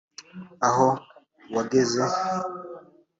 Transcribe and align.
aho 0.67 0.87
wageze 1.55 2.01